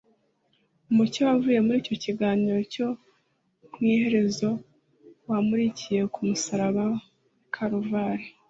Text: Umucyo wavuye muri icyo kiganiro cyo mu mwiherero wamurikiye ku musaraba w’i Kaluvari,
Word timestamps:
Umucyo 0.91 1.19
wavuye 1.27 1.59
muri 1.65 1.77
icyo 1.81 1.95
kiganiro 2.03 2.59
cyo 2.73 2.87
mu 2.95 2.99
mwiherero 3.79 4.51
wamurikiye 5.29 6.01
ku 6.13 6.19
musaraba 6.27 6.83
w’i 6.89 6.99
Kaluvari, 7.55 8.25